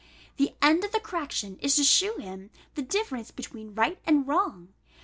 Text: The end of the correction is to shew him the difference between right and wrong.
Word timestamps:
The 0.37 0.55
end 0.63 0.83
of 0.83 0.93
the 0.93 0.99
correction 0.99 1.59
is 1.61 1.75
to 1.75 1.83
shew 1.83 2.17
him 2.17 2.49
the 2.73 2.81
difference 2.81 3.29
between 3.29 3.75
right 3.75 3.99
and 4.03 4.27
wrong. 4.27 4.69